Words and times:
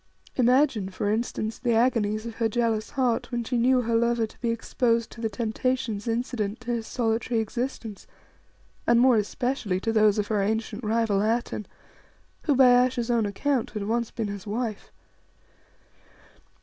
Imagine, 0.35 0.89
for 0.89 1.11
instance, 1.11 1.59
the 1.59 1.75
agonies 1.75 2.25
of 2.25 2.37
her 2.37 2.49
jealous 2.49 2.89
heart 2.89 3.31
when 3.31 3.43
she 3.43 3.55
knew 3.55 3.81
her 3.81 3.93
lover 3.93 4.25
to 4.25 4.41
be 4.41 4.49
exposed 4.49 5.11
to 5.11 5.21
the 5.21 5.29
temptations 5.29 6.07
incident 6.07 6.59
to 6.61 6.71
his 6.71 6.87
solitary 6.87 7.39
existence, 7.39 8.07
and 8.87 8.99
more 8.99 9.17
especially 9.17 9.79
to 9.81 9.93
those 9.93 10.17
of 10.17 10.25
her 10.29 10.41
ancient 10.41 10.83
rival 10.83 11.21
Atene, 11.21 11.67
who, 12.45 12.55
by 12.55 12.83
Ayesha's 12.83 13.11
own 13.11 13.27
account, 13.27 13.69
had 13.69 13.83
once 13.85 14.09
been 14.09 14.27
his 14.29 14.47
wife. 14.47 14.91